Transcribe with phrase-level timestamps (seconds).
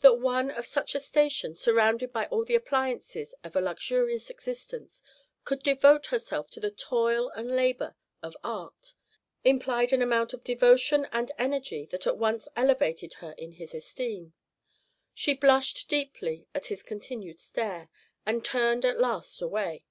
[0.00, 5.02] That one of such a station, surrounded by all the appliances of a luxurious existence,
[5.44, 8.94] could devote herself to the toil and labor of art,
[9.44, 14.32] implied an amount of devotion and energy that at once elevated her in his esteem.
[15.12, 17.90] She blushed deeply at his continued stare,
[18.24, 19.84] and turned at last away.